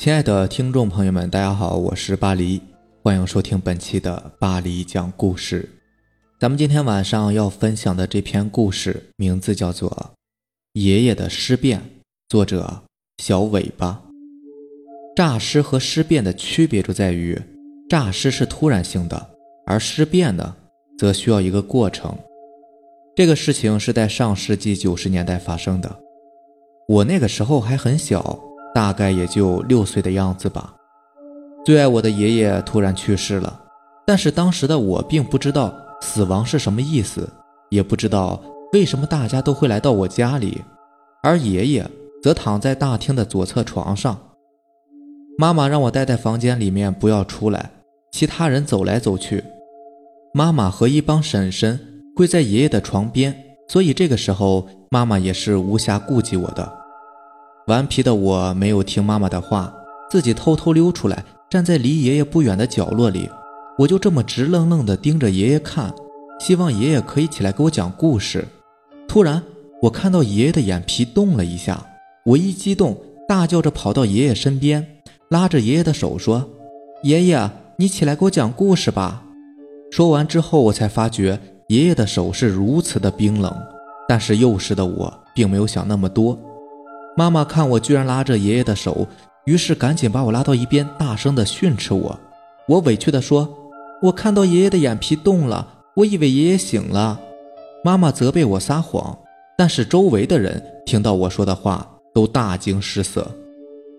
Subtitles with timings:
[0.00, 2.62] 亲爱的听众朋友们，大家好，我是巴黎，
[3.02, 5.68] 欢迎收听本期的巴黎讲故事。
[6.38, 9.90] 咱们今天晚上要分享的这篇故事名字叫做
[10.80, 11.80] 《爷爷的尸变》，
[12.28, 12.80] 作者
[13.16, 14.00] 小尾巴。
[15.16, 17.36] 诈尸和尸变的区别就在于，
[17.88, 19.30] 诈尸是突然性的，
[19.66, 20.54] 而尸变呢，
[20.96, 22.16] 则需要一个过程。
[23.16, 25.98] 这个事情是在上世纪九十年代发生的，
[26.86, 28.38] 我那个时候还很小，
[28.78, 30.72] 大概也就六岁的样子吧。
[31.64, 33.60] 最爱我的爷爷突然去世了，
[34.06, 37.28] 但是当时的我并不知道死亡是什么意思，
[37.70, 38.40] 也不知道
[38.72, 40.62] 为什么大家都会来到我家里，
[41.24, 41.90] 而爷爷
[42.22, 44.16] 则躺在大厅的左侧床上。
[45.36, 47.72] 妈妈让我待在房间里面，不要出来，
[48.12, 49.42] 其他人走来走去。
[50.32, 51.80] 妈妈和一帮婶婶。
[52.14, 53.34] 跪在爷爷的床边，
[53.68, 56.77] 所以这个时候妈妈也是无暇顾及我的。
[57.68, 59.70] 顽皮的我没有听妈妈的话，
[60.10, 63.28] 自己偷偷溜出来，站在离爷爷不远的角落里，
[63.76, 65.92] 我就这么直愣愣地盯着爷爷看，
[66.40, 68.48] 希望爷爷可以起来给我讲故事。
[69.06, 69.42] 突然，
[69.82, 71.84] 我看到爷爷的眼皮动了一下，
[72.24, 72.96] 我一激动，
[73.28, 74.86] 大叫着跑到爷爷身边，
[75.28, 76.48] 拉着爷爷的手说
[77.04, 79.24] ：“爷爷，你起来给我讲故事吧。”
[79.92, 81.38] 说完之后，我才发觉。
[81.68, 83.54] 爷爷的手是如此的冰冷，
[84.08, 86.38] 但是幼时的我并没有想那么多。
[87.18, 89.04] 妈妈看我居然拉着爷爷的手，
[89.44, 92.16] 于是赶紧把我拉到一边，大声的训斥我。
[92.68, 93.52] 我委屈的说
[94.00, 95.66] ：“我看到爷爷的眼皮动了，
[95.96, 97.18] 我以为爷爷醒了。”
[97.82, 99.18] 妈妈责备我撒谎，
[99.56, 103.28] 但是周围的人听到我说的话都大惊失色。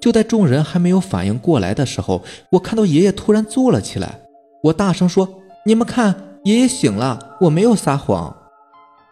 [0.00, 2.22] 就在众人还没有反应过来的时候，
[2.52, 4.20] 我看到爷爷突然坐了起来。
[4.62, 5.28] 我大声说
[5.66, 6.14] ：“你们看！”
[6.46, 8.36] 爷爷醒了，我没有撒谎。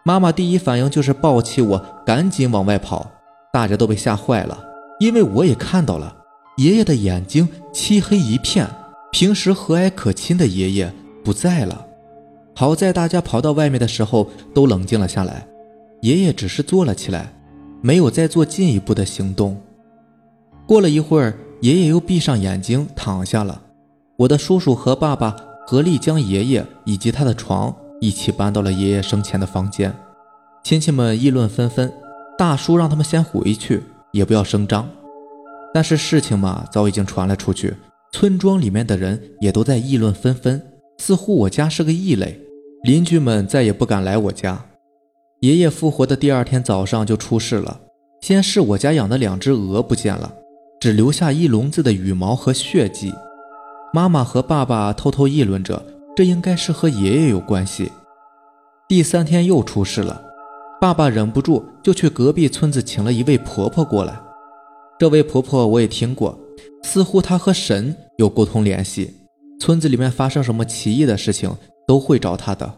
[0.05, 3.11] 妈妈第一反应就是抱起我，赶紧往外跑。
[3.57, 4.62] 大家都被吓坏了，
[5.01, 6.15] 因为我也看到了
[6.59, 8.69] 爷爷的眼睛漆黑一片，
[9.11, 10.92] 平时和蔼可亲的爷爷
[11.25, 11.86] 不在了。
[12.55, 15.48] 好在大家跑到外面的时候都冷静了下来，
[16.03, 17.33] 爷爷只是坐了起来，
[17.80, 19.59] 没有再做进一步的行动。
[20.67, 21.33] 过了一会儿，
[21.63, 23.63] 爷爷又闭上眼睛躺下了。
[24.19, 25.35] 我的叔叔和爸爸。
[25.69, 29.92] 合力将爷爷以及他的床一起搬到了爷爷生前的房间，
[30.63, 31.92] 亲戚们议论纷纷。
[32.39, 33.83] 大叔让他们先回去，
[34.13, 34.89] 也不要声张。
[35.73, 37.74] 但是事情嘛，早已经传了出去，
[38.13, 40.61] 村庄里面的人也都在议论纷纷，
[40.98, 42.41] 似乎我家是个异类，
[42.83, 44.58] 邻居们再也不敢来我家。
[45.41, 47.79] 爷爷复活的第二天早上就出事了，
[48.23, 50.33] 先是我家养的两只鹅不见了，
[50.80, 53.13] 只留下一笼子的羽毛和血迹。
[53.92, 55.83] 妈妈和爸爸偷偷议论着，
[56.17, 57.92] 这应该是和爷爷有关系。
[58.89, 60.23] 第三天又出事了，
[60.81, 64.20] 爸爸忍不住就去隔壁村子请了一位婆婆过来。
[64.98, 66.39] 这位婆婆我也听过，
[66.83, 69.15] 似乎她和神有沟通联系，
[69.61, 71.51] 村子里面发生什么奇异的事情
[71.86, 72.70] 都会找她的。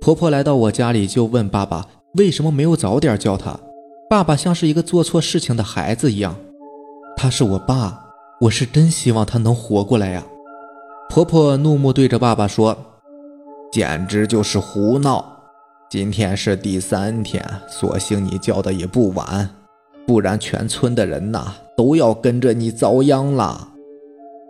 [0.00, 1.84] 婆婆来到我家里就问爸爸
[2.14, 3.58] 为什么没有早点叫她。
[4.08, 6.34] 爸爸像是一个做错事情的孩子一样，
[7.14, 8.06] 他是我爸，
[8.40, 10.24] 我是真希望他能活过来呀。
[11.10, 12.76] 婆婆怒目对着爸爸说
[13.70, 15.37] ：“简直就是胡闹！
[15.90, 19.48] 今天是第三天，所幸你叫的也不晚，
[20.06, 23.68] 不然全村的人呐都要跟着你遭殃了。”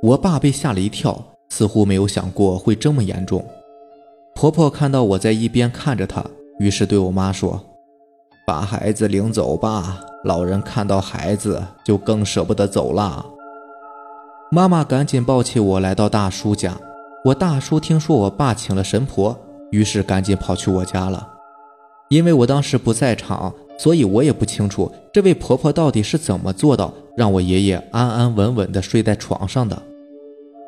[0.02, 3.44] 我爸被吓了一跳，似乎没有想过会这么严重。
[4.34, 6.24] 婆婆看到我在一边看着她，
[6.58, 7.64] 于是对我妈说
[8.44, 13.24] ：“把孩子领走吧，老人看到孩子就更舍不得走了。”
[14.50, 16.76] 妈妈赶紧抱起我来到大叔家。
[17.26, 19.36] 我大叔听说我爸请了神婆，
[19.70, 21.26] 于是赶紧跑去我家了。
[22.08, 29.80] 因为我当时不在场，所以我也不清楚这位婆婆到底是怎么做到让我爷爷安安稳稳地睡在床上的。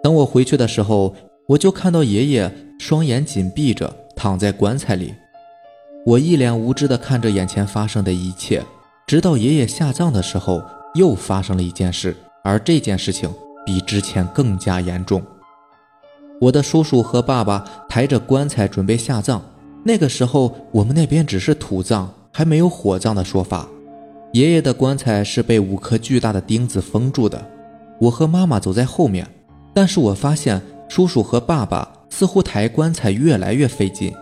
[0.03, 1.15] 等我回去的时候，
[1.47, 5.15] 我就看到爷爷双眼紧闭着躺在棺材里。
[6.07, 8.63] 我一脸无知地看着眼前发生的一切，
[9.07, 10.63] 直到爷爷下葬的时候，
[10.95, 13.31] 又发生了一件事，而这件事情。
[13.63, 15.23] 比之前更加严重。
[16.41, 19.43] 我的叔叔和爸爸抬着棺材准备下葬，
[19.85, 23.67] 那个时候我们那边只是土葬，还没有火葬的说法。
[24.33, 27.45] 爷爷的棺材是被五颗巨大的钉子封住的。
[27.99, 29.27] 我和妈妈走在后面，
[29.75, 34.15] 但是我发现叔叔和爸爸似乎抬棺材越来越费劲。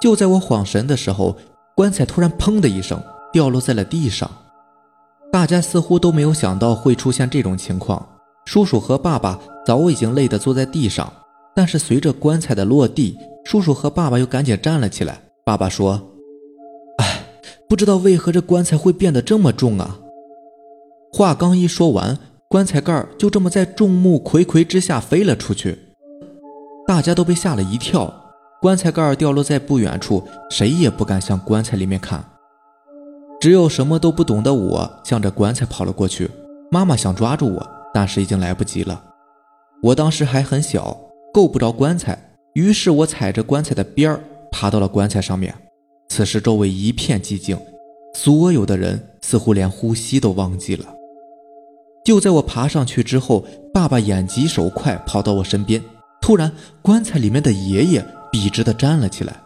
[0.00, 1.36] 就在我恍神的时候，
[1.74, 2.98] 棺材突然砰的一声
[3.30, 4.30] 掉落在了地上。
[5.30, 8.08] 大家似乎都没有想到会出现这种情况。
[8.46, 11.12] 叔叔和爸爸早已经累得坐在地上，
[11.56, 15.22] 但是随着棺材的落地，叔叔和爸爸又赶紧站了起来。
[15.42, 16.00] 爸爸说
[17.00, 17.24] ：“哎，
[17.66, 19.98] 不知道为何这棺材会变得这么重啊！”
[21.10, 25.78] 话刚一说完，棺材盖就这么在众目睽睽之下飞了出去，
[26.86, 28.12] 大家都被吓了一跳。
[28.60, 32.22] 棺材盖掉落在不远处，谁也不敢向棺材里面看。
[33.40, 36.30] 只有什么都不懂的我向着棺材跑了过去。
[36.70, 39.02] 妈妈想抓住我，但是已经来不及了。
[39.82, 40.98] 我当时还很小，
[41.36, 42.18] 够不着棺材，
[42.54, 45.54] 于是我踩着棺材的边儿爬到了棺材上面。
[46.08, 47.54] 此时周围一片寂静，
[48.14, 50.86] 所有的人似乎连呼吸都忘记了。
[52.02, 53.44] 就在我爬上去之后，
[53.74, 55.84] 爸爸眼疾手快跑到我身边，
[56.22, 56.50] 突然
[56.80, 58.02] 棺材里面的爷爷
[58.32, 59.36] 笔直的站了起来。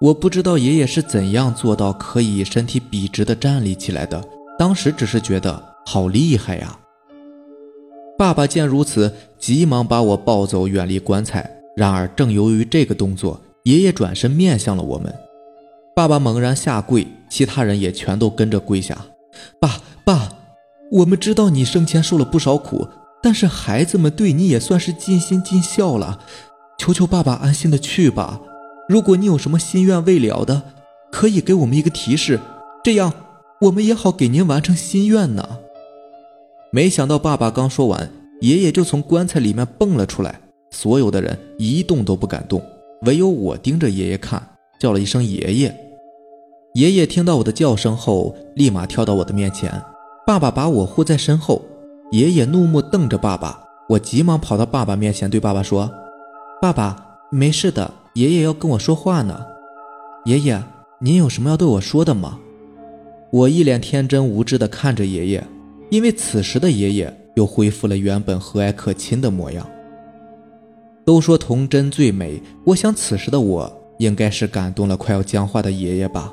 [0.00, 4.22] 我不知道爷爷是怎样做到可以身体笔直的站立起来的，
[4.56, 6.78] 当时只是觉得好厉害呀。
[8.18, 11.50] 爸爸见如此，急忙把我抱走，远离棺材。
[11.76, 15.14] 然而正由于这个动作，爷爷转身面向了我们。
[15.94, 18.96] 爸爸猛然下跪，其他人也全都跟着跪下。
[19.60, 20.30] 爸爸，
[20.90, 22.88] 我们知道你生前受了不少苦，
[23.22, 26.18] 但是孩子们对你也算是尽心尽孝了，
[26.78, 28.40] 求求爸爸安心的去吧。
[28.88, 30.62] 如果你有什么心愿未了的，
[31.12, 32.40] 可以给我们一个提示，
[32.82, 33.12] 这样
[33.62, 35.58] 我们也好给您完成心愿呢。
[36.76, 38.06] 没想到爸爸刚说完，
[38.42, 40.38] 爷爷就从棺材里面蹦了出来，
[40.70, 42.62] 所有的人一动都不敢动，
[43.06, 44.46] 唯有我盯着爷爷看，
[44.78, 45.74] 叫了一声爷爷。
[46.74, 49.72] 爷爷听到我的叫声后，立马跳到我的面前。
[50.26, 51.62] 爸爸把我护在身后。
[52.10, 53.58] 爷爷怒目瞪着爸爸，
[53.88, 55.90] 我急忙跑到爸爸面前，对爸爸说
[56.60, 56.94] ：“爸爸，
[57.30, 59.46] 没事的，爷爷要跟我说话呢。
[60.26, 60.62] 爷爷，
[61.00, 62.38] 您有什么要对我说的吗？”
[63.32, 65.42] 我一脸天真无知地看着爷爷，
[65.90, 69.68] 因为此时的爷爷又恢复了原本和蔼可亲的模样。
[71.04, 76.32] 都说童真最美，我想此时的我应该是感动了快要僵化的爷爷吧。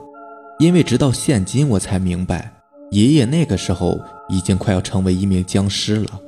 [0.59, 2.51] 因为直到现今，我才明白，
[2.91, 6.19] 爷爷那个时候已经快要成为一名僵尸了。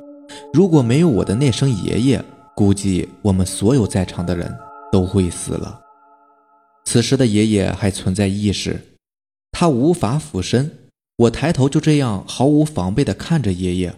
[0.52, 2.24] 如果没有我的那声爷爷，
[2.54, 4.54] 估计我们所有在场的人
[4.92, 5.80] 都会死了。
[6.84, 8.80] 此时的爷爷还存在意识，
[9.50, 10.70] 他无法俯身。
[11.16, 13.94] 我抬头就这样毫无防备地看着爷爷。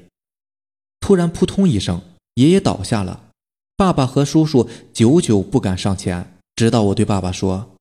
[1.00, 2.00] 突然，扑通一声，
[2.34, 3.30] 爷爷倒下了。
[3.76, 7.76] 爸爸和叔叔久久不敢上前，直到我对爸爸说：“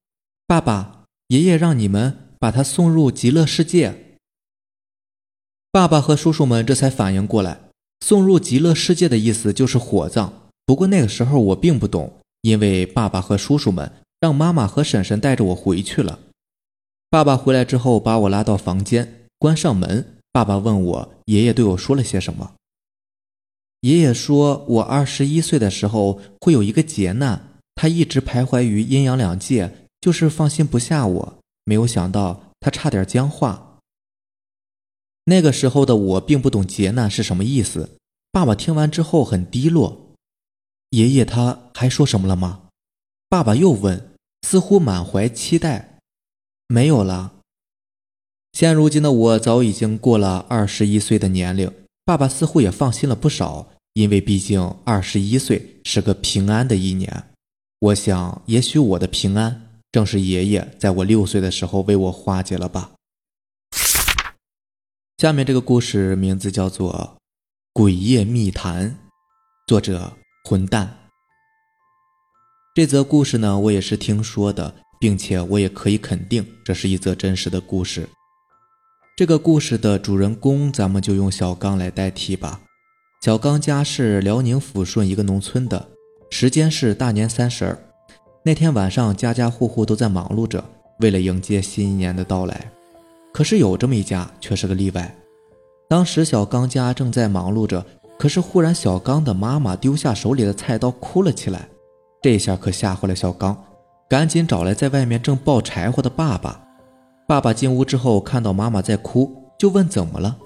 [0.47, 4.19] 爸爸，爷爷让你们。”把他送入极乐世界。
[5.71, 7.59] 爸爸和叔叔们这才反应过来，
[8.01, 10.31] 送入极乐世界的意思就是火葬。
[10.63, 16.19] 不过那个时候我并不懂，因为爸爸和叔叔们让妈妈和婶婶带着我回去了。
[17.09, 20.19] 爸爸回来之后，把我拉到房间，关上门。
[20.31, 22.53] 爸爸问我爷爷对我说了些什么。
[23.81, 31.39] 爷爷说我二十一岁的时候会有一个劫难，他一直徘徊于阴阳两界，就是放心不下我。
[31.63, 33.79] 没有想到他差点僵化。
[35.25, 37.97] 那个时候的我并不懂劫难是什么意思。
[38.31, 40.13] 爸爸听完之后很低落。
[40.91, 42.69] 爷爷他还说什么了吗？
[43.27, 44.13] 爸爸又问，
[44.43, 45.99] 似乎满怀期待。
[46.67, 47.36] 没有了。
[48.57, 51.71] 现如今的我早已经过了二十一岁的年龄，
[52.03, 57.25] 爸爸似乎也放心了不少，因为毕竟二十一岁是个平安的一年。
[57.77, 59.79] 我想，也许我的平安。
[59.91, 62.93] 正是爷爷在我六岁的时候为我化解了吧。
[65.19, 67.17] 下面这个故事名字叫做
[67.73, 68.89] 《鬼夜密谈》，
[69.67, 70.13] 作者
[70.45, 70.97] 混蛋。
[72.73, 78.09] 这则故事呢，我也是听说的，并且我也可以肯定，这是一则真实的故事。
[79.17, 82.61] 这个故事的主人公，咱们就用小刚来代替吧。
[83.23, 85.87] 小刚家是辽宁抚顺一个农村的，
[86.29, 87.79] 时间是大年三十儿。
[88.43, 90.63] 那天晚上，家家户户都在忙碌着，
[90.99, 92.71] 为了迎接新一年的到来。
[93.33, 95.15] 可是有这么一家却是个例外。
[95.89, 97.83] 当时小刚家正在忙碌着，
[98.19, 101.67] 可是忽然小刚的妈妈丢下手里的菜刀，哭了起来。
[102.21, 103.57] 这下可吓坏了小刚，
[104.07, 106.66] 赶紧找来在外面正抱柴火的爸爸。
[107.27, 110.37] 爸爸进屋之后，看到妈妈在哭，就问怎么了。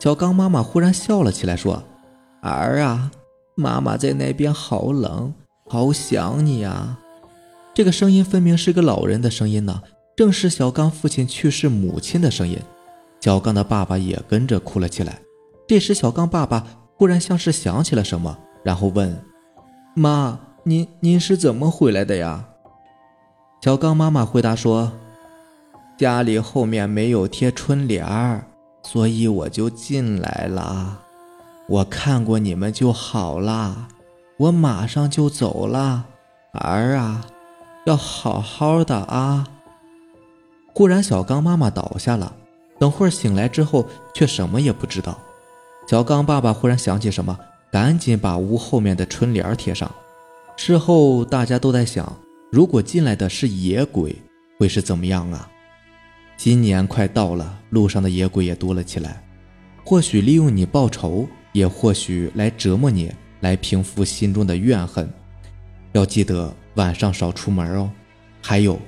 [0.00, 1.80] 小刚妈妈忽然笑了起来，说
[2.42, 3.12] ：“儿啊，
[3.54, 5.32] 妈妈在那边好冷，
[5.68, 6.98] 好想你呀。”
[7.72, 9.80] 这个声音分明是个老人的声音呢，
[10.16, 12.58] 正是小刚父亲去世母亲的声音。
[13.20, 15.20] 小刚的爸爸也跟着哭了起来。
[15.68, 19.16] 这时，小刚爸爸忽然像是想起了什么，然后问
[19.94, 22.44] ：“妈，您您是怎么回来的呀？”
[23.62, 24.92] 小刚妈妈回答说
[25.96, 28.44] ：“家里后面没有贴春联儿，
[28.82, 31.00] 所以我就进来了。
[31.68, 33.88] 我看过你们就好啦，
[34.38, 36.06] 我马上就走了，
[36.52, 37.24] 儿啊。”
[37.86, 39.46] 要好好的啊！
[40.72, 42.34] 忽然，小刚妈妈倒下了。
[42.78, 45.18] 等会儿醒来之后，却什么也不知道。
[45.86, 47.38] 小刚爸爸忽然想起什么，
[47.70, 49.90] 赶紧把屋后面的春联贴上。
[50.56, 52.10] 事后大家都在想，
[52.50, 54.16] 如果进来的是野鬼，
[54.58, 55.46] 会是怎么样啊？
[56.36, 59.22] 今年快到了，路上的野鬼也多了起来，
[59.84, 65.08] 或许利用你报仇，也或许来折磨你，来平复心中的怨恨。
[65.92, 67.90] 要记得晚上少出门哦，
[68.42, 68.78] 还有，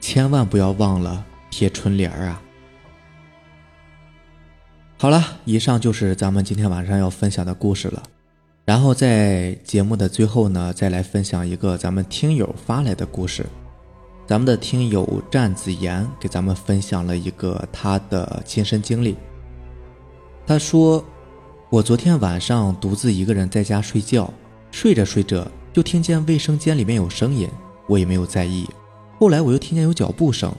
[0.00, 2.42] 千万不要忘了贴春联啊！
[4.98, 8.02] 好了，以上就是咱们今天晚上要分享的故事了。
[8.64, 13.46] 然后在节目的最后呢，再来分享一个咱们听友发来的故事。
[14.26, 19.16] 咱们的听友战子言给咱们分享了一个他的亲身经历。
[20.46, 21.04] 他说
[21.70, 24.32] ：“我昨天晚上独自一个人在家睡觉，
[24.70, 27.48] 睡着睡着就听见卫生间里面有声音，
[27.86, 28.68] 我也没有在意。
[29.18, 30.52] 后来我又听见有脚步声，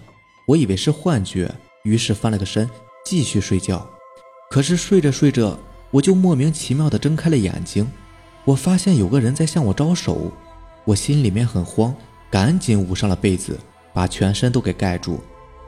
[0.47, 2.69] 我以为是幻觉，于是翻了个身
[3.05, 3.85] 继续睡觉。
[4.49, 5.57] 可是睡着睡着。”
[5.89, 7.89] 我就莫名其妙地睁开了眼睛，
[8.43, 10.29] 我发现有个人在向我招手，
[10.83, 11.95] 我心里面很慌，
[12.29, 13.59] 赶紧捂上了被子，
[13.93, 15.19] 把全身都给盖住。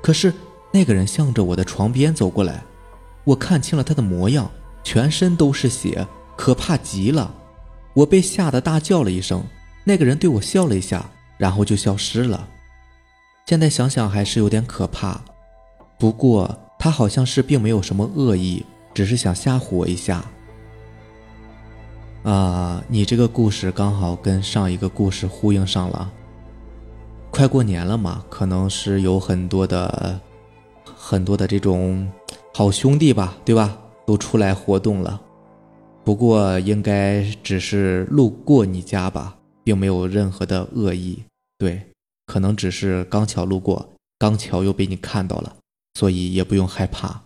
[0.02, 0.34] 可是
[0.72, 2.64] 那个人向着我的床边走过来，
[3.24, 4.50] 我看清了他的模样，
[4.84, 7.34] 全身都是血，可怕极了。
[7.94, 9.44] 我被吓得大叫了一声，
[9.84, 12.48] 那个人对我笑了一下，然后就消失了。
[13.46, 15.20] 现在想想还是有点可怕，
[15.98, 18.66] 不过他好像是并没有什么恶意。
[18.92, 20.26] 只是想吓唬我一下。
[22.24, 26.12] 啊，你这个故事刚好跟上一个故事呼应上了。
[27.32, 30.20] 快过年了嘛，可能是有很多的、
[30.84, 32.12] 很多的这种
[32.54, 33.78] 好兄弟吧，对吧？
[34.06, 35.22] 都出来活动了。
[36.04, 41.24] 不过应该只是路过你家吧，并没有任何的恶意。
[41.58, 41.82] 对，
[42.26, 45.56] 可能只是刚巧路过，刚巧又被你看到了，
[45.94, 47.22] 所以也不用害怕。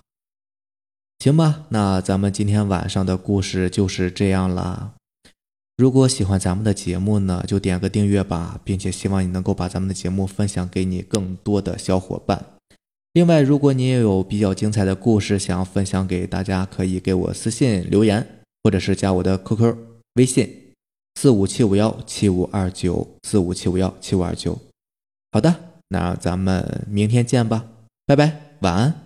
[1.19, 4.93] 行吧，那咱们今天晚上的故事就是这样了。
[5.83, 12.41] 如果喜欢咱们的节目呢，就点个订阅吧，并且希望你能够把咱们的节目分享给你更多的小伙伴。
[13.11, 18.25] 另外，如果你也有比较精彩的故事想要分享给大家，可以给我私信留言，
[18.63, 19.75] 或者是加我的 QQ
[20.13, 20.71] 微信
[21.15, 24.57] 四五七五幺七五二九四五七五幺七五二九。
[25.33, 25.53] 好的，
[25.89, 27.65] 那咱们明天见吧，
[28.05, 29.02] 拜拜，晚安。